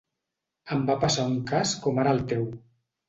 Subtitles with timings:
[0.75, 2.49] Em va passar un cas com ara el teu.